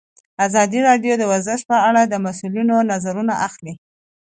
[0.45, 3.73] ازادي راډیو د ورزش په اړه د مسؤلینو نظرونه اخیستي.